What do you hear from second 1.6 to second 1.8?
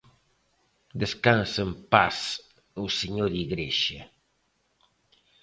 en